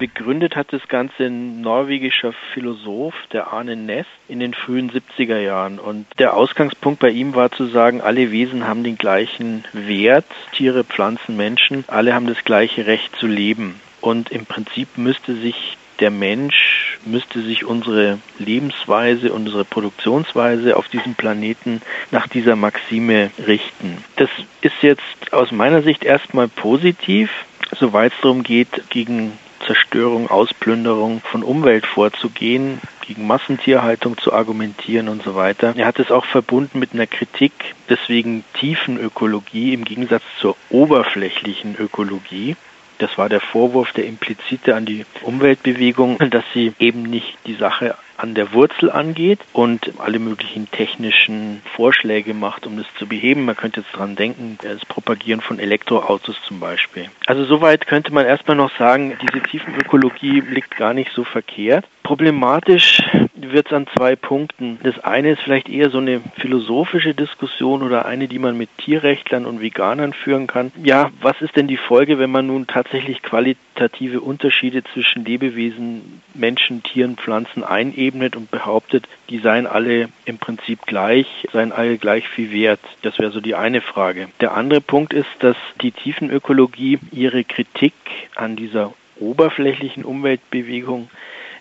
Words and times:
Begründet 0.00 0.56
hat 0.56 0.72
das 0.72 0.88
Ganze 0.88 1.24
ein 1.26 1.60
norwegischer 1.60 2.32
Philosoph, 2.54 3.14
der 3.34 3.52
Arne 3.52 3.76
Ness, 3.76 4.06
in 4.28 4.40
den 4.40 4.54
frühen 4.54 4.90
70er 4.90 5.38
Jahren. 5.38 5.78
Und 5.78 6.06
der 6.18 6.34
Ausgangspunkt 6.34 7.00
bei 7.00 7.10
ihm 7.10 7.34
war 7.34 7.52
zu 7.52 7.66
sagen, 7.66 8.00
alle 8.00 8.30
Wesen 8.30 8.66
haben 8.66 8.82
den 8.82 8.96
gleichen 8.96 9.66
Wert, 9.74 10.24
Tiere, 10.52 10.84
Pflanzen, 10.84 11.36
Menschen, 11.36 11.84
alle 11.86 12.14
haben 12.14 12.26
das 12.26 12.42
gleiche 12.44 12.86
Recht 12.86 13.14
zu 13.16 13.26
leben. 13.26 13.78
Und 14.00 14.30
im 14.30 14.46
Prinzip 14.46 14.96
müsste 14.96 15.34
sich 15.34 15.76
der 16.00 16.10
Mensch 16.10 16.98
müsste 17.04 17.42
sich 17.42 17.66
unsere 17.66 18.20
Lebensweise, 18.38 19.34
unsere 19.34 19.66
Produktionsweise 19.66 20.78
auf 20.78 20.88
diesem 20.88 21.14
Planeten 21.14 21.82
nach 22.10 22.26
dieser 22.26 22.56
Maxime 22.56 23.30
richten. 23.46 24.02
Das 24.16 24.30
ist 24.62 24.82
jetzt 24.82 25.02
aus 25.32 25.52
meiner 25.52 25.82
Sicht 25.82 26.02
erstmal 26.02 26.48
positiv, 26.48 27.30
soweit 27.78 28.14
es 28.14 28.20
darum 28.22 28.42
geht, 28.42 28.88
gegen 28.88 29.32
Zerstörung, 29.66 30.30
Ausplünderung 30.30 31.20
von 31.20 31.42
Umwelt 31.42 31.86
vorzugehen, 31.86 32.80
gegen 33.06 33.26
Massentierhaltung 33.26 34.18
zu 34.18 34.32
argumentieren 34.32 35.08
und 35.08 35.22
so 35.22 35.34
weiter. 35.34 35.74
Er 35.76 35.86
hat 35.86 35.98
es 35.98 36.10
auch 36.10 36.24
verbunden 36.24 36.78
mit 36.78 36.92
einer 36.94 37.06
Kritik, 37.06 37.52
deswegen 37.88 38.44
Tiefenökologie 38.54 39.74
im 39.74 39.84
Gegensatz 39.84 40.22
zur 40.40 40.56
oberflächlichen 40.70 41.76
Ökologie. 41.76 42.56
Das 43.00 43.16
war 43.16 43.30
der 43.30 43.40
Vorwurf 43.40 43.92
der 43.92 44.06
implizite 44.06 44.76
an 44.76 44.84
die 44.84 45.06
Umweltbewegung, 45.22 46.18
dass 46.30 46.44
sie 46.52 46.72
eben 46.78 47.02
nicht 47.02 47.38
die 47.46 47.54
Sache 47.54 47.96
an 48.18 48.34
der 48.34 48.52
Wurzel 48.52 48.90
angeht 48.90 49.40
und 49.54 49.92
alle 49.98 50.18
möglichen 50.18 50.70
technischen 50.70 51.62
Vorschläge 51.74 52.34
macht, 52.34 52.66
um 52.66 52.76
das 52.76 52.86
zu 52.98 53.06
beheben. 53.06 53.46
Man 53.46 53.56
könnte 53.56 53.80
jetzt 53.80 53.92
dran 53.92 54.14
denken, 54.14 54.58
das 54.60 54.84
Propagieren 54.84 55.40
von 55.40 55.58
Elektroautos 55.58 56.36
zum 56.46 56.60
Beispiel. 56.60 57.06
Also 57.26 57.46
soweit 57.46 57.86
könnte 57.86 58.12
man 58.12 58.26
erstmal 58.26 58.58
noch 58.58 58.76
sagen, 58.76 59.16
diese 59.22 59.42
Tiefenökologie 59.42 60.40
liegt 60.40 60.76
gar 60.76 60.92
nicht 60.92 61.10
so 61.14 61.24
verkehrt. 61.24 61.86
Problematisch 62.10 63.00
wird 63.36 63.68
es 63.68 63.72
an 63.72 63.86
zwei 63.96 64.16
Punkten. 64.16 64.80
Das 64.82 64.98
eine 64.98 65.30
ist 65.30 65.42
vielleicht 65.42 65.68
eher 65.68 65.90
so 65.90 65.98
eine 65.98 66.20
philosophische 66.38 67.14
Diskussion 67.14 67.84
oder 67.84 68.04
eine, 68.04 68.26
die 68.26 68.40
man 68.40 68.58
mit 68.58 68.68
Tierrechtlern 68.78 69.46
und 69.46 69.60
Veganern 69.60 70.12
führen 70.12 70.48
kann. 70.48 70.72
Ja, 70.82 71.12
was 71.20 71.40
ist 71.40 71.54
denn 71.54 71.68
die 71.68 71.76
Folge, 71.76 72.18
wenn 72.18 72.32
man 72.32 72.48
nun 72.48 72.66
tatsächlich 72.66 73.22
qualitative 73.22 74.20
Unterschiede 74.22 74.82
zwischen 74.92 75.24
Lebewesen, 75.24 76.20
Menschen, 76.34 76.82
Tieren, 76.82 77.16
Pflanzen 77.16 77.62
einebnet 77.62 78.34
und 78.34 78.50
behauptet, 78.50 79.06
die 79.28 79.38
seien 79.38 79.68
alle 79.68 80.08
im 80.24 80.38
Prinzip 80.38 80.86
gleich, 80.86 81.28
seien 81.52 81.70
alle 81.70 81.96
gleich 81.96 82.28
viel 82.28 82.50
wert? 82.50 82.80
Das 83.02 83.20
wäre 83.20 83.30
so 83.30 83.40
die 83.40 83.54
eine 83.54 83.82
Frage. 83.82 84.30
Der 84.40 84.56
andere 84.56 84.80
Punkt 84.80 85.12
ist, 85.12 85.30
dass 85.38 85.56
die 85.80 85.92
Tiefenökologie 85.92 86.98
ihre 87.12 87.44
Kritik 87.44 87.94
an 88.34 88.56
dieser 88.56 88.94
oberflächlichen 89.20 90.04
Umweltbewegung 90.04 91.08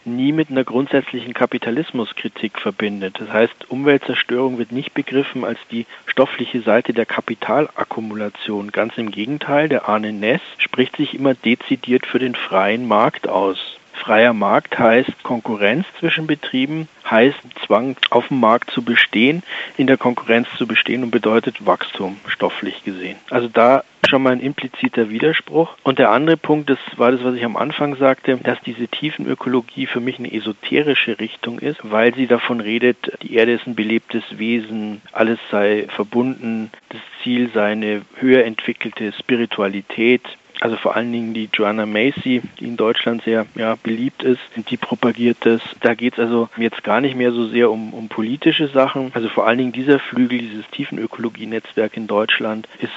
nie 0.05 0.31
mit 0.31 0.49
einer 0.49 0.63
grundsätzlichen 0.63 1.33
Kapitalismuskritik 1.33 2.59
verbindet. 2.59 3.19
Das 3.19 3.31
heißt, 3.31 3.69
Umweltzerstörung 3.69 4.57
wird 4.57 4.71
nicht 4.71 4.93
begriffen 4.93 5.45
als 5.45 5.59
die 5.71 5.85
stoffliche 6.05 6.61
Seite 6.61 6.93
der 6.93 7.05
Kapitalakkumulation. 7.05 8.71
Ganz 8.71 8.97
im 8.97 9.11
Gegenteil, 9.11 9.69
der 9.69 9.89
Arne 9.89 10.13
Ness 10.13 10.41
spricht 10.57 10.97
sich 10.97 11.13
immer 11.13 11.33
dezidiert 11.33 12.05
für 12.05 12.19
den 12.19 12.35
freien 12.35 12.87
Markt 12.87 13.27
aus. 13.27 13.78
Freier 13.99 14.33
Markt 14.33 14.79
heißt 14.79 15.23
Konkurrenz 15.23 15.85
zwischen 15.99 16.25
Betrieben, 16.27 16.87
heißt 17.09 17.37
Zwang 17.65 17.95
auf 18.09 18.29
dem 18.29 18.39
Markt 18.39 18.71
zu 18.71 18.81
bestehen, 18.81 19.43
in 19.77 19.87
der 19.87 19.97
Konkurrenz 19.97 20.47
zu 20.57 20.67
bestehen 20.67 21.03
und 21.03 21.11
bedeutet 21.11 21.65
Wachstum, 21.65 22.17
stofflich 22.27 22.83
gesehen. 22.83 23.17
Also 23.29 23.47
da 23.47 23.83
schon 24.09 24.23
mal 24.23 24.31
ein 24.31 24.39
impliziter 24.39 25.09
Widerspruch. 25.09 25.75
Und 25.83 25.99
der 25.99 26.09
andere 26.11 26.37
Punkt, 26.37 26.69
das 26.69 26.79
war 26.97 27.11
das, 27.11 27.23
was 27.23 27.35
ich 27.35 27.45
am 27.45 27.55
Anfang 27.55 27.95
sagte, 27.95 28.37
dass 28.37 28.59
diese 28.61 28.87
Tiefenökologie 28.87 29.85
für 29.85 29.99
mich 29.99 30.19
eine 30.19 30.33
esoterische 30.33 31.19
Richtung 31.19 31.59
ist, 31.59 31.79
weil 31.83 32.13
sie 32.15 32.27
davon 32.27 32.59
redet, 32.59 32.97
die 33.21 33.35
Erde 33.35 33.53
ist 33.53 33.67
ein 33.67 33.75
belebtes 33.75 34.23
Wesen, 34.31 35.01
alles 35.11 35.39
sei 35.51 35.85
verbunden, 35.89 36.71
das 36.89 37.01
Ziel 37.21 37.49
sei 37.53 37.71
eine 37.73 38.01
höher 38.15 38.45
entwickelte 38.45 39.13
Spiritualität, 39.13 40.23
also 40.61 40.75
vor 40.75 40.95
allen 40.95 41.11
Dingen 41.11 41.33
die 41.33 41.49
Joanna 41.51 41.85
Macy, 41.85 42.41
die 42.59 42.65
in 42.65 42.75
Deutschland 42.75 43.23
sehr 43.23 43.45
ja, 43.55 43.75
beliebt 43.81 44.23
ist, 44.23 44.41
die 44.69 44.75
propagiert 44.75 45.37
das. 45.41 45.61
Da 45.81 45.93
geht 45.93 46.13
es 46.13 46.19
also 46.19 46.49
jetzt 46.57 46.83
gar 46.83 46.99
nicht 46.99 47.15
mehr 47.15 47.31
so 47.31 47.47
sehr 47.47 47.71
um, 47.71 47.93
um 47.93 48.09
politische 48.09 48.67
Sachen. 48.67 49.11
Also 49.13 49.29
vor 49.29 49.47
allen 49.47 49.57
Dingen 49.57 49.71
dieser 49.71 49.99
Flügel, 49.99 50.39
dieses 50.39 50.69
Tiefenökologie-Netzwerk 50.71 51.95
in 51.95 52.07
Deutschland, 52.07 52.67
ist 52.79 52.91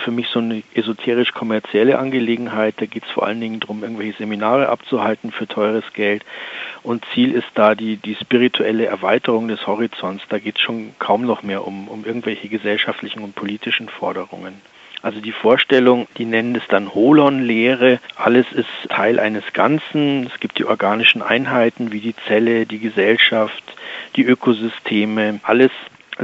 für 0.00 0.12
mich 0.12 0.28
so 0.28 0.38
eine 0.38 0.62
esoterisch-kommerzielle 0.74 1.98
Angelegenheit. 1.98 2.74
Da 2.78 2.86
geht 2.86 3.04
es 3.04 3.10
vor 3.10 3.26
allen 3.26 3.40
Dingen 3.40 3.58
darum, 3.60 3.82
irgendwelche 3.82 4.18
Seminare 4.18 4.68
abzuhalten 4.68 5.32
für 5.32 5.48
teures 5.48 5.92
Geld. 5.94 6.24
Und 6.84 7.04
Ziel 7.12 7.32
ist 7.32 7.48
da 7.54 7.74
die, 7.74 7.96
die 7.96 8.14
spirituelle 8.14 8.86
Erweiterung 8.86 9.48
des 9.48 9.66
Horizonts. 9.66 10.22
Da 10.28 10.38
geht 10.38 10.56
es 10.56 10.62
schon 10.62 10.94
kaum 11.00 11.22
noch 11.22 11.42
mehr 11.42 11.66
um, 11.66 11.88
um 11.88 12.04
irgendwelche 12.04 12.48
gesellschaftlichen 12.48 13.22
und 13.22 13.34
politischen 13.34 13.88
Forderungen. 13.88 14.60
Also 15.02 15.20
die 15.20 15.32
Vorstellung, 15.32 16.08
die 16.16 16.24
nennen 16.24 16.56
es 16.56 16.66
dann 16.68 16.92
Holon-Lehre, 16.92 18.00
alles 18.16 18.46
ist 18.52 18.68
Teil 18.88 19.20
eines 19.20 19.52
Ganzen. 19.52 20.26
Es 20.26 20.40
gibt 20.40 20.58
die 20.58 20.64
organischen 20.64 21.22
Einheiten 21.22 21.92
wie 21.92 22.00
die 22.00 22.16
Zelle, 22.26 22.66
die 22.66 22.80
Gesellschaft, 22.80 23.62
die 24.16 24.24
Ökosysteme, 24.24 25.40
alles 25.44 25.70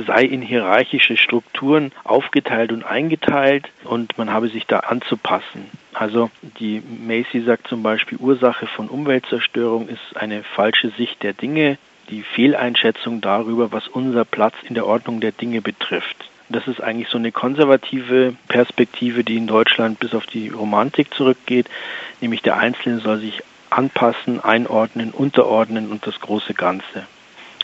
sei 0.07 0.25
in 0.25 0.43
hierarchische 0.43 1.17
Strukturen 1.17 1.93
aufgeteilt 2.03 2.73
und 2.73 2.85
eingeteilt 2.85 3.71
und 3.85 4.19
man 4.19 4.33
habe 4.33 4.49
sich 4.49 4.67
da 4.67 4.81
anzupassen. 4.81 5.71
Also 5.93 6.31
die 6.59 6.83
Macy 7.07 7.43
sagt 7.43 7.69
zum 7.69 7.83
Beispiel, 7.83 8.19
Ursache 8.19 8.67
von 8.67 8.89
Umweltzerstörung 8.89 9.89
ist 9.89 10.17
eine 10.17 10.43
falsche 10.43 10.91
Sicht 10.91 11.23
der 11.23 11.33
Dinge, 11.33 11.79
die 12.11 12.23
Fehleinschätzung 12.23 13.21
darüber, 13.21 13.73
was 13.73 13.87
unser 13.87 14.25
Platz 14.25 14.55
in 14.69 14.75
der 14.75 14.87
Ordnung 14.87 15.21
der 15.21 15.33
Dinge 15.33 15.63
betrifft. 15.63 16.17
Das 16.49 16.67
ist 16.67 16.81
eigentlich 16.81 17.09
so 17.09 17.19
eine 17.19 17.33
konservative 17.33 18.35
Perspektive, 18.49 19.25
die 19.25 19.37
in 19.37 19.47
Deutschland 19.47 19.99
bis 19.99 20.15
auf 20.15 20.27
die 20.27 20.49
Romantik 20.49 21.15
zurückgeht, 21.15 21.69
nämlich 22.21 22.43
der 22.43 22.59
Einzelne 22.59 23.01
soll 23.01 23.21
sich 23.21 23.43
anpassen, 23.71 24.41
einordnen, 24.41 25.11
unterordnen 25.11 25.91
und 25.91 26.07
das 26.07 26.21
große 26.21 26.55
Ganze. 26.55 27.07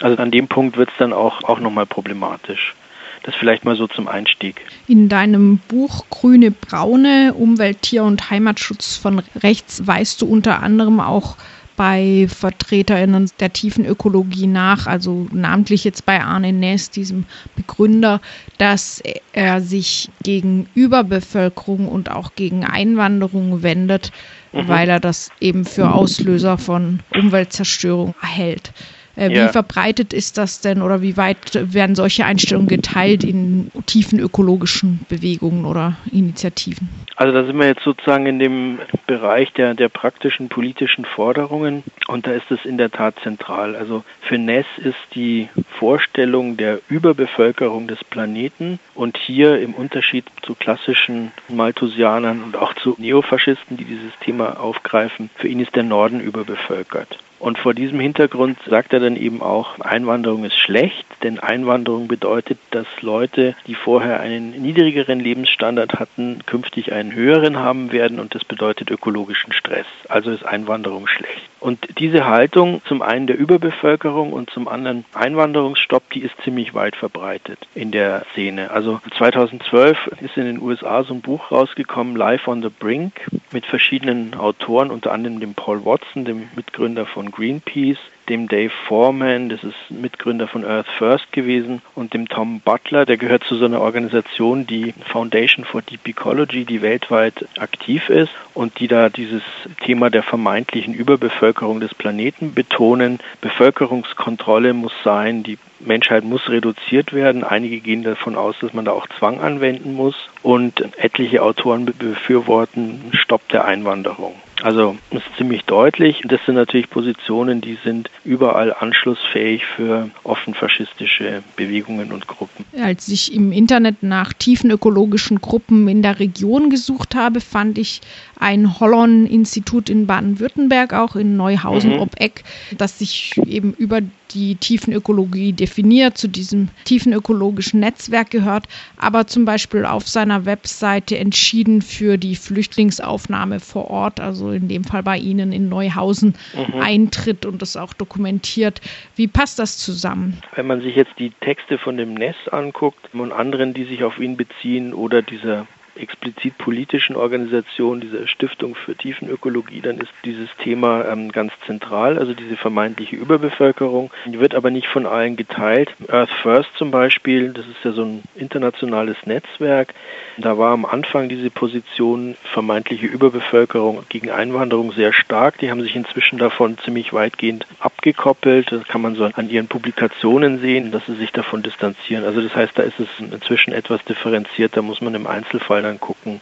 Also 0.01 0.17
an 0.21 0.31
dem 0.31 0.49
Punkt 0.49 0.77
wird 0.77 0.89
es 0.89 0.97
dann 0.99 1.13
auch, 1.13 1.45
auch 1.45 1.61
nochmal 1.61 1.87
problematisch. 1.87 2.75
Das 3.23 3.35
vielleicht 3.35 3.67
mal 3.67 3.77
so 3.77 3.87
zum 3.87 4.09
Einstieg. 4.09 4.65
In 4.89 5.11
deinem 5.11 5.59
Buch 5.59 6.07
Grüne 6.09 6.51
Braune, 6.51 7.35
Umwelt, 7.35 7.83
Tier 7.83 8.05
und 8.05 8.31
Heimatschutz 8.31 8.97
von 8.97 9.23
rechts 9.43 9.87
weist 9.87 10.23
du 10.23 10.27
unter 10.27 10.62
anderem 10.62 11.01
auch 11.01 11.37
bei 11.81 12.29
VertreterInnen 12.29 13.31
der 13.41 13.55
tiefen 13.55 13.87
Ökologie 13.87 14.47
nach, 14.47 14.87
also 14.87 15.27
namentlich 15.33 15.83
jetzt 15.83 16.05
bei 16.05 16.23
Arne 16.23 16.53
Ness, 16.53 16.91
diesem 16.91 17.25
Begründer, 17.57 18.21
dass 18.59 19.03
er 19.33 19.63
sich 19.63 20.11
gegen 20.23 20.69
Überbevölkerung 20.75 21.89
und 21.89 22.11
auch 22.11 22.35
gegen 22.35 22.67
Einwanderung 22.67 23.63
wendet, 23.63 24.13
mhm. 24.53 24.69
weil 24.69 24.91
er 24.91 25.01
das 25.01 25.31
eben 25.41 25.65
für 25.65 25.95
Auslöser 25.95 26.59
von 26.59 27.01
Umweltzerstörung 27.15 28.15
hält. 28.21 28.75
Äh, 29.20 29.34
ja. 29.34 29.44
Wie 29.44 29.53
verbreitet 29.53 30.14
ist 30.14 30.38
das 30.38 30.62
denn 30.62 30.81
oder 30.81 31.03
wie 31.03 31.19
weit 31.19 31.53
werden 31.75 31.94
solche 31.94 32.25
Einstellungen 32.25 32.69
geteilt 32.69 33.22
in 33.22 33.70
tiefen 33.84 34.19
ökologischen 34.19 35.00
Bewegungen 35.10 35.66
oder 35.66 35.98
Initiativen? 36.10 36.88
Also 37.16 37.34
da 37.34 37.44
sind 37.44 37.58
wir 37.58 37.66
jetzt 37.66 37.84
sozusagen 37.84 38.25
in 38.25 38.38
dem 38.38 38.78
Bereich 39.06 39.53
der, 39.53 39.75
der 39.75 39.91
praktischen 39.91 40.48
politischen 40.48 41.04
Forderungen 41.04 41.82
und 42.08 42.26
da 42.26 42.31
ist 42.31 42.50
es 42.50 42.64
in 42.64 42.78
der 42.78 42.91
Tat 42.91 43.14
zentral. 43.22 43.76
Also 43.76 44.04
für 44.22 44.38
Ness 44.38 44.64
ist 44.78 44.97
die 45.14 45.50
Vorstellung 45.78 46.56
der 46.56 46.81
Überbevölkerung 46.88 47.88
des 47.88 48.02
Planeten 48.04 48.78
und 48.94 49.19
hier 49.19 49.60
im 49.60 49.75
Unterschied 49.75 50.25
zu 50.41 50.54
klassischen 50.54 51.32
Malthusianern 51.48 52.42
und 52.42 52.56
auch 52.56 52.72
zu 52.72 52.94
Neofaschisten, 52.97 53.76
die 53.76 53.84
dieses 53.84 54.19
Thema 54.25 54.58
aufgreifen, 54.58 55.28
für 55.34 55.48
ihn 55.48 55.60
ist 55.60 55.76
der 55.76 55.82
Norden 55.82 56.20
überbevölkert. 56.20 57.19
Und 57.40 57.58
vor 57.58 57.72
diesem 57.72 57.98
Hintergrund 57.98 58.58
sagt 58.69 58.92
er 58.92 59.00
dann 59.00 59.16
eben 59.16 59.40
auch, 59.40 59.81
Einwanderung 59.81 60.44
ist 60.44 60.58
schlecht, 60.58 61.06
denn 61.22 61.38
Einwanderung 61.38 62.06
bedeutet, 62.06 62.58
dass 62.70 62.87
Leute, 63.00 63.56
die 63.66 63.75
vorher 63.75 64.20
einen 64.20 64.50
niedrigeren 64.50 65.19
Lebensstandard 65.19 65.98
hatten, 65.98 66.40
künftig 66.44 66.92
einen 66.92 67.14
höheren 67.14 67.58
haben 67.58 67.92
werden 67.92 68.20
und 68.20 68.34
das 68.34 68.44
bedeutet 68.44 68.90
ökologischen 68.90 69.54
Stress. 69.54 69.87
Also 70.08 70.31
ist 70.31 70.44
Einwanderung 70.44 71.06
schlecht. 71.06 71.50
Und 71.60 71.98
diese 71.98 72.26
Haltung, 72.26 72.82
zum 72.87 73.02
einen 73.02 73.26
der 73.26 73.38
Überbevölkerung 73.38 74.32
und 74.32 74.50
zum 74.50 74.69
anderen 74.69 75.04
Einwanderungsstopp, 75.14 76.10
die 76.10 76.20
ist 76.20 76.34
ziemlich 76.42 76.75
weit 76.75 76.96
verbreitet 76.96 77.58
in 77.75 77.90
der 77.90 78.25
Szene. 78.32 78.70
Also 78.70 79.00
2012 79.16 80.10
ist 80.22 80.37
in 80.37 80.44
den 80.44 80.60
USA 80.60 81.04
so 81.04 81.14
ein 81.14 81.20
Buch 81.20 81.50
rausgekommen, 81.50 82.16
Life 82.16 82.50
on 82.50 82.62
the 82.62 82.70
Brink, 82.70 83.28
mit 83.52 83.66
verschiedenen 83.66 84.34
Autoren, 84.34 84.90
unter 84.90 85.12
anderem 85.12 85.40
dem 85.40 85.54
Paul 85.54 85.84
Watson, 85.84 86.25
dem 86.25 86.48
Mitgründer 86.54 87.04
von 87.04 87.30
Greenpeace, 87.31 87.99
dem 88.31 88.47
Dave 88.47 88.73
Foreman, 88.87 89.49
das 89.49 89.65
ist 89.65 89.75
Mitgründer 89.91 90.47
von 90.47 90.65
Earth 90.65 90.87
First 90.99 91.32
gewesen, 91.32 91.82
und 91.97 92.15
dem 92.15 92.29
Tom 92.29 92.61
Butler, 92.61 93.05
der 93.05 93.17
gehört 93.17 93.43
zu 93.44 93.56
so 93.56 93.65
einer 93.65 93.81
Organisation, 93.81 94.67
die 94.67 94.94
Foundation 95.05 95.65
for 95.65 95.82
Deep 95.82 96.06
Ecology, 96.06 96.65
die 96.65 96.81
weltweit 96.81 97.47
aktiv 97.59 98.09
ist 98.09 98.31
und 98.55 98.79
die 98.79 98.87
da 98.87 99.09
dieses 99.09 99.43
Thema 99.85 100.11
der 100.11 100.23
vermeintlichen 100.23 100.94
Überbevölkerung 100.94 101.81
des 101.81 101.93
Planeten 101.93 102.55
betonen. 102.55 103.19
Bevölkerungskontrolle 103.41 104.75
muss 104.75 104.93
sein, 105.03 105.43
die 105.43 105.59
Menschheit 105.81 106.25
muss 106.25 106.49
reduziert 106.49 107.12
werden. 107.12 107.43
Einige 107.43 107.81
gehen 107.81 108.05
davon 108.05 108.37
aus, 108.37 108.55
dass 108.61 108.73
man 108.73 108.85
da 108.85 108.93
auch 108.93 109.09
Zwang 109.19 109.41
anwenden 109.41 109.94
muss. 109.94 110.15
Und 110.43 110.81
etliche 110.99 111.43
Autoren 111.43 111.87
befürworten 111.87 113.11
Stopp 113.12 113.49
der 113.49 113.65
Einwanderung. 113.65 114.35
Also 114.62 114.97
ist 115.11 115.25
ziemlich 115.37 115.65
deutlich. 115.65 116.23
Das 116.26 116.44
sind 116.44 116.55
natürlich 116.55 116.91
Positionen, 116.91 117.61
die 117.61 117.79
sind 117.83 118.11
überall 118.25 118.75
anschlussfähig 118.75 119.64
für 119.64 120.11
offen 120.25 120.55
faschistische 120.55 121.43
Bewegungen 121.56 122.12
und 122.12 122.26
Gruppen. 122.26 122.64
Als 122.78 123.08
ich 123.08 123.34
im 123.34 123.52
Internet 123.52 124.02
nach 124.02 124.32
tiefen 124.32 124.70
ökologischen 124.70 125.40
Gruppen 125.40 125.88
in 125.88 126.02
der 126.02 126.20
Region 126.20 126.70
gesucht 126.70 127.14
habe, 127.14 127.40
fand 127.40 127.78
ich 127.78 128.00
ein 128.38 128.81
Hollon-Institut 128.81 129.90
in 129.90 130.06
Baden-Württemberg, 130.06 130.94
auch 130.94 131.14
in 131.14 131.37
Neuhausen 131.37 131.93
mhm. 131.93 132.00
ob 132.00 132.20
Eck, 132.20 132.43
das 132.76 132.99
sich 132.99 133.37
eben 133.46 133.75
über 133.75 134.00
die 134.32 134.55
Tiefenökologie 134.55 135.52
definiert, 135.52 136.17
zu 136.17 136.28
diesem 136.28 136.69
tiefenökologischen 136.84 137.81
Netzwerk 137.81 138.31
gehört, 138.31 138.67
aber 138.96 139.26
zum 139.26 139.44
Beispiel 139.44 139.84
auf 139.84 140.08
seiner 140.08 140.46
Webseite 140.46 141.19
entschieden 141.19 141.82
für 141.82 142.16
die 142.16 142.37
Flüchtlingsaufnahme 142.37 143.61
vor 143.61 143.90
Ort, 143.90 144.20
also 144.20 144.52
in 144.52 144.69
dem 144.69 144.84
Fall 144.84 145.02
bei 145.02 145.19
Ihnen 145.19 145.52
in 145.52 145.69
Neuhausen, 145.69 146.34
mhm. 146.55 146.81
eintritt 146.81 147.44
und 147.44 147.61
das 147.61 147.76
auch 147.76 147.93
dokumentiert. 147.93 148.81
Wie 149.16 149.26
passt 149.26 149.58
das 149.58 149.78
zusammen? 149.78 150.38
Wenn 150.55 150.66
man 150.66 150.81
sich 150.81 150.94
jetzt 150.94 151.12
die 151.19 151.32
Texte 151.40 151.78
von 151.78 151.96
dem 151.96 152.14
Ness 152.14 152.37
anguckt 152.61 153.15
und 153.15 153.33
anderen, 153.33 153.75
die 153.75 153.85
sich 153.85 154.05
auf 154.05 154.19
ihn 154.19 154.37
beziehen 154.37 154.93
oder 154.93 155.23
dieser 155.23 155.67
explizit 155.97 156.57
politischen 156.59 157.17
Organisation, 157.17 158.01
dieser 158.01 158.27
Stiftung 158.27 158.75
für 158.75 158.95
Tiefenökologie, 158.95 159.81
dann 159.81 159.99
ist 159.99 160.12
dieses 160.25 160.49
Thema 160.62 161.05
ähm, 161.07 161.31
ganz 161.33 161.53
zentral, 161.67 162.19
also 162.19 162.35
diese 162.35 162.57
vermeintliche 162.57 163.17
Überbevölkerung. 163.17 164.11
Die 164.27 164.41
wird 164.41 164.55
aber 164.55 164.71
nicht 164.71 164.87
von 164.87 165.07
allen 165.07 165.37
geteilt. 165.37 165.95
Earth 166.09 166.31
First 166.43 166.71
zum 166.77 166.91
Beispiel, 166.91 167.53
das 167.53 167.67
ist 167.67 167.85
ja 167.85 167.93
so 167.93 168.03
ein 168.03 168.23
internationales 168.35 169.17
Netzwerk. 169.25 169.95
Da 170.39 170.59
war 170.59 170.73
am 170.73 170.85
Anfang 170.85 171.29
diese 171.29 171.51
Position 171.51 172.37
vermeintliche 172.45 173.07
Überbevölkerung 173.07 174.05
gegen 174.09 174.31
Einwanderung 174.31 174.93
sehr 174.93 175.12
stark. 175.12 175.59
Die 175.59 175.71
haben 175.71 175.83
sich 175.83 175.97
inzwischen 175.97 176.39
davon 176.39 176.79
ziemlich 176.79 177.12
weitgehend 177.12 177.67
abgekoppelt. 178.00 178.73
Das 178.73 178.85
kann 178.85 179.02
man 179.02 179.14
so 179.14 179.25
an 179.25 179.50
ihren 179.50 179.69
Publikationen 179.69 180.58
sehen, 180.61 180.91
dass 180.91 181.05
sie 181.06 181.17
sich 181.17 181.32
davon 181.32 181.62
distanzieren. 181.62 182.25
Also 182.25 182.41
das 182.41 182.55
heißt, 182.55 182.73
da 182.75 182.82
ist 182.82 182.99
es 182.99 183.08
inzwischen 183.19 183.73
etwas 183.73 184.02
differenziert. 184.05 184.76
Da 184.76 184.82
muss 184.82 185.02
man 185.02 185.14
im 185.14 185.26
Einzelfall 185.26 185.82
dann 185.82 186.00
gucken, 186.00 186.41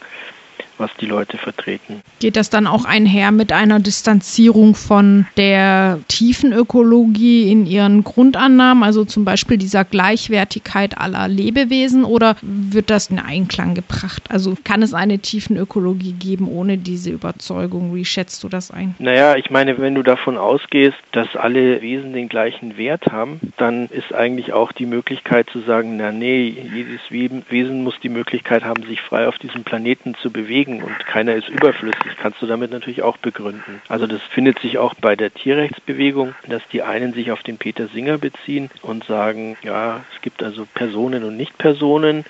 was 0.78 0.90
die 1.00 1.06
Leute 1.06 1.38
vertreten. 1.38 2.02
Geht 2.20 2.36
das 2.36 2.50
dann 2.50 2.66
auch 2.66 2.84
einher 2.84 3.32
mit 3.32 3.52
einer 3.52 3.80
Distanzierung 3.80 4.75
von 4.75 5.26
der 5.36 6.00
tiefen 6.08 6.52
Ökologie 6.52 7.50
in 7.50 7.66
ihren 7.66 8.04
Grundannahmen, 8.04 8.82
also 8.82 9.04
zum 9.04 9.25
Beispiel 9.25 9.56
dieser 9.56 9.84
Gleichwertigkeit 9.84 10.98
aller 10.98 11.28
Lebewesen, 11.28 12.04
oder 12.04 12.36
wird 12.42 12.90
das 12.90 13.08
in 13.08 13.19
Einklang 13.19 13.75
gebracht? 13.75 14.22
Also 14.28 14.56
kann 14.64 14.82
es 14.82 14.94
eine 14.94 15.19
tiefen 15.19 15.56
Ökologie 15.56 16.12
geben 16.12 16.48
ohne 16.48 16.78
diese 16.78 17.10
Überzeugung? 17.10 17.94
Wie 17.94 18.04
schätzt 18.04 18.42
du 18.44 18.48
das 18.48 18.70
ein? 18.70 18.94
Naja, 18.98 19.36
ich 19.36 19.50
meine, 19.50 19.78
wenn 19.78 19.94
du 19.94 20.02
davon 20.02 20.36
ausgehst, 20.36 20.96
dass 21.12 21.36
alle 21.36 21.82
Wesen 21.82 22.12
den 22.12 22.28
gleichen 22.28 22.76
Wert 22.76 23.06
haben, 23.10 23.40
dann 23.56 23.86
ist 23.86 24.14
eigentlich 24.14 24.52
auch 24.52 24.72
die 24.72 24.86
Möglichkeit 24.86 25.48
zu 25.50 25.60
sagen, 25.60 25.96
na 25.96 26.12
nee, 26.12 26.48
jedes 26.74 27.00
Wesen 27.10 27.84
muss 27.84 27.98
die 28.02 28.08
Möglichkeit 28.08 28.64
haben, 28.64 28.82
sich 28.84 29.00
frei 29.00 29.28
auf 29.28 29.38
diesem 29.38 29.64
Planeten 29.64 30.14
zu 30.20 30.31
bewegen 30.31 30.68
überlegen 30.69 30.82
und 30.82 31.06
keiner 31.06 31.35
ist 31.35 31.49
überflüssig, 31.49 32.17
kannst 32.20 32.41
du 32.43 32.47
damit 32.47 32.70
natürlich 32.70 33.03
auch 33.03 33.17
begründen. 33.17 33.81
Also 33.88 34.06
das 34.06 34.23
findet 34.23 34.59
sich 34.61 34.79
auch 34.79 34.94
bei 34.94 35.17
der 35.17 35.32
Tierrechtsbewegung, 35.32 36.35
dass 36.49 36.62
die 36.73 36.82
einen 36.82 37.12
sich 37.12 37.31
auf 37.31 37.43
den 37.43 37.59
Peter 37.59 37.88
Singer 37.88 38.19
beziehen 38.19 38.70
und 38.82 39.05
sagen, 39.05 39.56
ja, 39.62 40.05
es 40.15 40.20
gibt 40.23 40.43
also 40.43 40.67
Personen 40.75 41.25
und 41.25 41.37
Nichtpersonen 41.37 42.25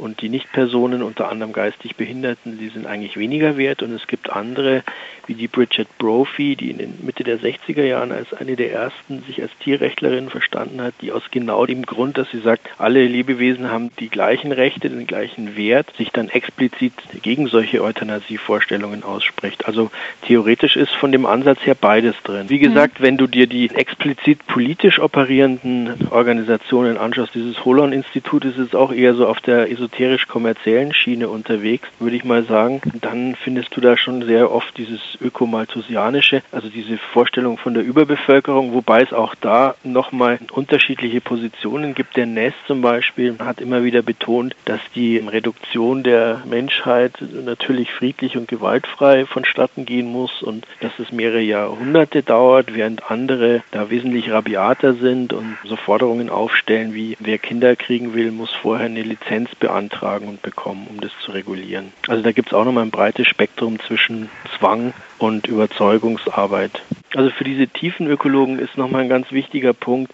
und 0.00 0.22
die 0.22 0.28
Nichtpersonen, 0.28 1.02
unter 1.02 1.28
anderem 1.28 1.52
geistig 1.52 1.96
Behinderten, 1.96 2.58
die 2.58 2.68
sind 2.68 2.86
eigentlich 2.86 3.16
weniger 3.16 3.56
wert 3.56 3.82
und 3.82 3.92
es 3.92 4.06
gibt 4.06 4.30
andere, 4.30 4.82
wie 5.26 5.34
die 5.34 5.48
Bridget 5.48 5.86
Brophy, 5.98 6.56
die 6.56 6.70
in 6.70 6.78
den 6.78 6.98
Mitte 7.02 7.22
der 7.22 7.38
60er 7.38 7.84
Jahren 7.84 8.10
als 8.10 8.32
eine 8.32 8.56
der 8.56 8.72
ersten 8.72 9.22
sich 9.22 9.40
als 9.42 9.52
Tierrechtlerin 9.60 10.30
verstanden 10.30 10.80
hat, 10.80 10.94
die 11.02 11.12
aus 11.12 11.22
genau 11.30 11.66
dem 11.66 11.86
Grund, 11.86 12.18
dass 12.18 12.30
sie 12.30 12.40
sagt, 12.40 12.68
alle 12.78 13.06
Lebewesen 13.06 13.70
haben 13.70 13.90
die 14.00 14.08
gleichen 14.08 14.52
Rechte, 14.52 14.90
den 14.90 15.06
gleichen 15.06 15.56
Wert, 15.56 15.94
sich 15.96 16.10
dann 16.10 16.28
explizit 16.30 16.94
gegen 17.22 17.46
solche 17.46 17.82
Euthanasievorstellungen 17.82 19.04
ausspricht. 19.04 19.66
Also 19.66 19.90
theoretisch 20.26 20.76
ist 20.76 20.92
von 20.92 21.12
dem 21.12 21.26
Ansatz 21.26 21.58
her 21.64 21.76
beides 21.78 22.16
drin. 22.24 22.48
Wie 22.48 22.58
gesagt, 22.58 23.00
mhm. 23.00 23.04
wenn 23.04 23.16
du 23.16 23.26
dir 23.26 23.46
die 23.46 23.70
explizit 23.70 24.46
politisch 24.46 24.98
operierenden 24.98 26.08
Organisationen 26.10 26.96
anschaust, 26.96 27.34
dieses 27.34 27.64
Holon-Institut 27.64 28.44
ist 28.44 28.58
jetzt 28.58 28.74
auch 28.74 28.92
eher 28.92 29.14
so 29.14 29.26
auf 29.26 29.40
der 29.40 29.68
esoterisch-kommerziellen 29.90 30.94
Schiene 30.94 31.28
unterwegs, 31.28 31.88
würde 31.98 32.16
ich 32.16 32.24
mal 32.24 32.44
sagen, 32.44 32.80
dann 33.00 33.34
findest 33.34 33.76
du 33.76 33.80
da 33.80 33.96
schon 33.96 34.22
sehr 34.24 34.50
oft 34.50 34.76
dieses 34.76 35.00
ökomalthusianische, 35.20 36.42
also 36.52 36.68
diese 36.68 36.98
Vorstellung 36.98 37.58
von 37.58 37.74
der 37.74 37.82
Überbevölkerung, 37.82 38.72
wobei 38.72 39.02
es 39.02 39.12
auch 39.12 39.34
da 39.34 39.74
nochmal 39.82 40.38
unterschiedliche 40.52 41.20
Positionen 41.20 41.94
gibt. 41.94 42.16
Der 42.16 42.26
Ness 42.26 42.54
zum 42.66 42.80
Beispiel 42.80 43.36
hat 43.38 43.60
immer 43.60 43.84
wieder 43.84 44.02
betont, 44.02 44.54
dass 44.64 44.80
die 44.94 45.18
Reduktion 45.18 46.02
der 46.02 46.42
Menschheit 46.48 47.12
natürlich 47.44 47.92
friedlich 47.92 48.36
und 48.36 48.48
gewaltfrei 48.48 49.26
vonstatten 49.26 49.84
gehen 49.84 50.10
muss 50.10 50.42
und 50.42 50.66
dass 50.80 50.98
es 50.98 51.12
mehrere 51.12 51.40
Jahrhunderte 51.40 52.22
dauert, 52.22 52.74
während 52.74 53.10
andere 53.10 53.62
da 53.70 53.90
wesentlich 53.90 54.30
rabiater 54.30 54.94
sind 54.94 55.32
und 55.32 55.56
so 55.64 55.76
Forderungen 55.76 56.30
aufstellen 56.30 56.94
wie 56.94 57.16
wer 57.20 57.38
Kinder 57.38 57.76
kriegen 57.76 58.14
will, 58.14 58.30
muss 58.30 58.50
vorher 58.50 58.86
eine 58.86 59.02
Lizenz 59.02 59.54
beantragen 59.54 59.79
und 59.80 60.42
bekommen, 60.42 60.86
um 60.90 61.00
das 61.00 61.12
zu 61.24 61.32
regulieren. 61.32 61.92
Also 62.08 62.22
da 62.22 62.32
gibt 62.32 62.48
es 62.48 62.54
auch 62.54 62.64
nochmal 62.64 62.84
ein 62.84 62.90
breites 62.90 63.26
Spektrum 63.26 63.78
zwischen 63.80 64.28
Zwang 64.58 64.92
und 65.18 65.46
Überzeugungsarbeit. 65.46 66.82
Also 67.14 67.30
für 67.30 67.44
diese 67.44 67.66
tiefen 67.66 68.06
Ökologen 68.06 68.58
ist 68.58 68.76
nochmal 68.76 69.02
ein 69.02 69.08
ganz 69.08 69.32
wichtiger 69.32 69.72
Punkt, 69.72 70.12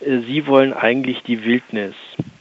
äh, 0.00 0.20
sie 0.26 0.46
wollen 0.46 0.72
eigentlich 0.72 1.22
die 1.22 1.44
Wildnis 1.44 1.94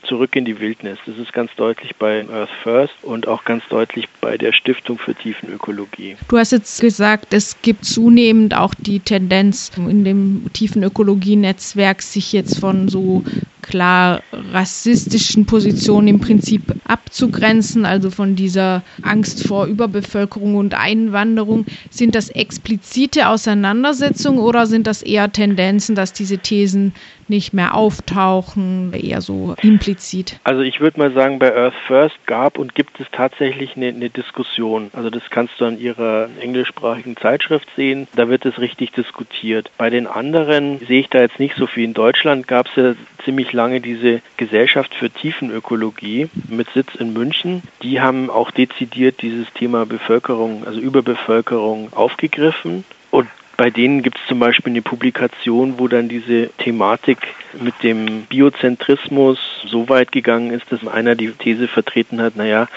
zurück 0.04 0.36
in 0.36 0.46
die 0.46 0.60
Wildnis. 0.60 0.98
Das 1.06 1.18
ist 1.18 1.32
ganz 1.32 1.52
deutlich 1.56 1.96
bei 1.96 2.26
Earth 2.30 2.50
First 2.64 2.94
und 3.04 3.28
auch 3.28 3.46
ganz 3.46 3.64
deutlich 3.70 4.10
bei 4.20 4.38
der 4.38 4.52
Stiftung 4.52 4.98
für 4.98 5.16
Tiefenökologie. 5.16 6.18
Du 6.28 6.38
hast 6.38 6.52
jetzt 6.52 6.82
gesagt, 6.82 7.34
es 7.34 7.62
gibt 7.62 7.86
zunehmend 7.86 8.56
auch 8.56 8.74
die 8.74 9.00
Tendenz 9.00 9.72
in 9.78 10.04
dem 10.04 10.48
Tiefenökologie-Netzwerk, 10.54 12.02
sich 12.02 12.34
jetzt 12.34 12.60
von 12.60 12.90
so 12.90 13.24
klar 13.62 14.24
rassistischen 14.32 15.46
Positionen 15.46 16.08
im 16.08 16.20
Prinzip 16.20 16.74
abzugrenzen, 16.84 17.86
also 17.86 18.12
von 18.12 18.36
dieser 18.36 18.84
Angst 19.02 19.42
vor 19.44 19.66
Überbevölkerung 19.68 20.56
und 20.56 20.74
Einwanderung. 20.74 21.66
Sind 21.90 22.16
das 22.16 22.30
explizite 22.30 23.28
Auseinandersetzungen 23.30 24.40
oder 24.40 24.68
sind 24.68 24.88
das 24.88 25.02
eher 25.02 25.32
Tendenzen, 25.32 25.96
dass 25.96 26.14
diese 26.14 26.40
Thesen 26.40 26.94
nicht 27.32 27.54
mehr 27.54 27.74
auftauchen, 27.74 28.94
eher 28.94 29.22
so 29.22 29.56
implizit? 29.64 30.40
Also 30.44 30.62
ich 30.62 30.80
würde 30.80 31.00
mal 31.00 31.12
sagen, 31.14 31.40
bei 31.40 31.56
Earth 31.56 31.74
First 31.88 32.28
gab 32.28 32.60
und 32.60 32.76
gibt 32.76 33.00
es 33.00 33.08
tatsächlich 33.12 33.76
eine, 33.76 33.88
eine 33.88 34.10
Diskussion. 34.12 34.92
Also 34.94 35.10
das 35.10 35.24
kannst 35.32 35.60
du 35.60 35.66
an 35.66 35.80
ihrer 35.80 36.30
englischsprachigen 36.40 37.18
Zeitschrift 37.18 37.68
sehen. 37.76 38.08
Da 38.16 38.30
wird 38.30 38.46
es 38.46 38.60
richtig 38.60 38.92
diskutiert. 38.92 39.72
Bei 39.78 39.90
den 39.90 40.06
anderen 40.06 40.80
sehe 40.86 41.00
ich 41.00 41.10
da 41.10 41.22
jetzt 41.22 41.40
nicht 41.40 41.56
so 41.56 41.66
viel. 41.66 41.86
In 41.86 41.94
Deutschland 41.94 42.48
gab 42.48 42.68
es 42.68 42.76
ja 42.76 42.94
ziemlich 43.24 43.54
lange 43.54 43.82
diese 43.82 44.22
Gesellschaft 44.38 44.94
für 44.94 45.10
Tiefenökologie 45.10 46.30
mit 46.50 46.70
Sitz 46.72 46.94
in 46.96 47.14
München. 47.14 47.64
Die 47.82 48.02
haben 48.02 48.30
auch 48.30 48.52
dezidiert 48.52 49.22
dieses 49.22 49.52
Thema 49.54 49.86
Bevölkerung, 49.86 50.68
also 50.68 50.80
Überbevölkerung 50.80 51.94
aufgegriffen. 51.94 52.84
Und 53.10 53.28
bei 53.62 53.70
denen 53.70 54.02
gibt 54.02 54.18
es 54.18 54.26
zum 54.26 54.40
Beispiel 54.40 54.74
eine 54.74 54.82
Publikation, 54.82 55.76
wo 55.78 55.88
dann 55.88 56.10
diese 56.10 56.50
Thematik 56.58 57.20
mit 57.62 57.76
dem 57.84 58.24
Biozentrismus 58.24 59.38
so 59.68 59.88
weit 59.88 60.12
gegangen 60.12 60.50
ist, 60.50 60.72
dass 60.72 60.88
einer 60.88 61.14
die 61.14 61.32
These 61.32 61.68
vertreten 61.68 62.20
hat, 62.24 62.36
naja, 62.36 62.68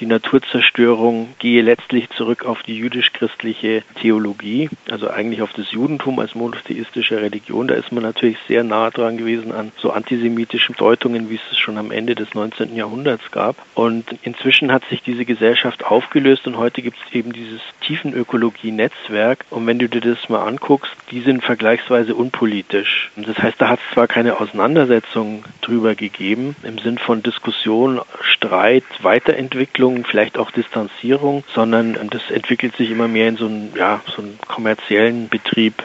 die 0.00 0.06
Naturzerstörung 0.06 1.30
gehe 1.38 1.62
letztlich 1.62 2.10
zurück 2.10 2.44
auf 2.44 2.62
die 2.62 2.76
jüdisch-christliche 2.76 3.84
Theologie, 4.02 4.68
also 4.90 5.08
eigentlich 5.08 5.40
auf 5.40 5.54
das 5.54 5.72
Judentum 5.72 6.18
als 6.18 6.34
monotheistische 6.34 7.22
Religion. 7.22 7.68
Da 7.68 7.76
ist 7.76 7.90
man 7.90 8.02
natürlich 8.02 8.36
sehr 8.46 8.64
nah 8.64 8.90
dran 8.90 9.16
gewesen 9.16 9.50
an 9.50 9.72
so 9.78 9.92
antisemitischen 9.92 10.74
Deutungen, 10.76 11.30
wie 11.30 11.36
es 11.36 11.52
es 11.52 11.58
schon 11.58 11.78
am 11.78 11.90
Ende 11.90 12.14
des 12.14 12.34
19. 12.34 12.76
Jahrhunderts 12.76 13.30
gab. 13.30 13.56
Und 13.74 14.04
inzwischen 14.22 14.72
hat 14.72 14.84
sich 14.90 15.00
diese 15.00 15.24
Gesellschaft 15.24 15.86
aufgelöst 15.86 16.46
und 16.46 16.58
heute 16.58 16.82
gibt 16.82 16.98
es 17.06 17.14
eben 17.14 17.32
dieses 17.32 17.62
Tiefenökologie-Netzwerk. 17.80 19.46
Und 19.48 19.66
wenn 19.66 19.78
du 19.78 19.88
dir 19.88 20.00
das 20.00 20.28
mal 20.28 20.33
mal 20.34 20.46
anguckst, 20.46 20.92
die 21.12 21.20
sind 21.20 21.44
vergleichsweise 21.44 22.14
unpolitisch. 22.14 23.10
Das 23.16 23.38
heißt, 23.38 23.60
da 23.60 23.68
hat 23.68 23.78
es 23.78 23.94
zwar 23.94 24.08
keine 24.08 24.40
Auseinandersetzung 24.40 25.44
drüber 25.60 25.94
gegeben, 25.94 26.56
im 26.64 26.78
Sinn 26.78 26.98
von 26.98 27.22
Diskussion, 27.22 28.00
Streit, 28.20 28.84
Weiterentwicklung, 29.02 30.04
vielleicht 30.04 30.36
auch 30.36 30.50
Distanzierung, 30.50 31.44
sondern 31.54 31.96
das 32.10 32.30
entwickelt 32.30 32.76
sich 32.76 32.90
immer 32.90 33.06
mehr 33.06 33.28
in 33.28 33.36
so 33.36 33.46
einen, 33.46 33.72
ja, 33.76 34.00
so 34.06 34.22
einen 34.22 34.38
kommerziellen 34.48 35.28
Betrieb. 35.28 35.84